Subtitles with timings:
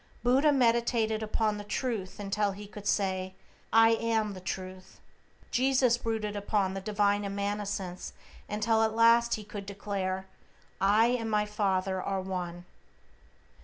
[0.23, 3.35] Buddha meditated upon the Truth until he could say,
[3.71, 4.99] "I am the Truth."
[5.51, 8.11] Jesus brooded upon the Divine immanence
[8.49, 10.25] until at last he could declare,
[10.81, 12.65] "I and my Father are One."